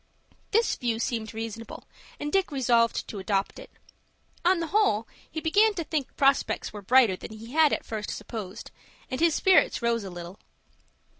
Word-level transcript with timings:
This 0.49 0.77
view 0.77 0.97
seemed 0.97 1.31
reasonable, 1.31 1.83
and 2.19 2.33
Dick 2.33 2.51
resolved 2.51 3.07
to 3.07 3.19
adopt 3.19 3.59
it. 3.59 3.69
On 4.43 4.59
the 4.59 4.65
whole, 4.73 5.07
he 5.29 5.39
began 5.39 5.75
to 5.75 5.83
think 5.83 6.17
prospects 6.17 6.73
were 6.73 6.81
brighter 6.81 7.15
than 7.15 7.33
he 7.33 7.51
had 7.51 7.71
at 7.71 7.85
first 7.85 8.09
supposed, 8.09 8.71
and 9.11 9.19
his 9.21 9.35
spirits 9.35 9.83
rose 9.83 10.03
a 10.03 10.09
little. 10.09 10.39